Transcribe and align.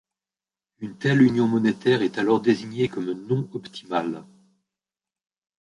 Une 0.79 0.97
telle 0.97 1.21
union 1.21 1.45
monétaire 1.47 2.01
est 2.01 2.17
alors 2.17 2.41
désignée 2.41 2.89
comme 2.89 3.11
non 3.11 3.47
optimale. 3.53 4.25